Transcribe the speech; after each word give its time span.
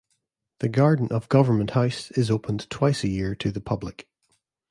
The 0.61 0.67
garden 0.67 1.09
of 1.11 1.29
Government 1.29 1.69
House 1.69 2.09
is 2.09 2.31
opened 2.31 2.67
twice 2.71 3.03
a 3.03 3.07
year 3.07 3.35
to 3.35 3.51
the 3.51 3.61
public. 3.61 4.07